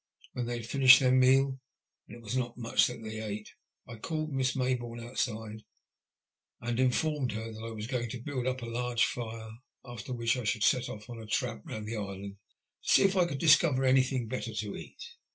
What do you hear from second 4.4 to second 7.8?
Mayboume outside and informed her that I